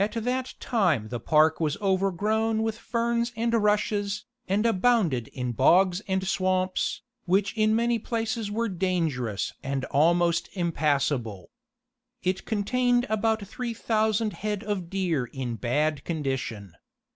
[0.00, 5.52] At that time the park was over grown with fern and rushes, and abounded in
[5.52, 11.50] bogs and swamps, which in many places were dangerous and almost impassable.
[12.24, 16.72] It contained about three thousand head of deer in bad condition.